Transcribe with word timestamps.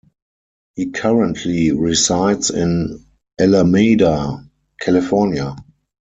He 0.73 0.89
currently 0.89 1.71
resides 1.73 2.49
in 2.49 3.05
Alameda, 3.39 4.43
California. 4.79 5.55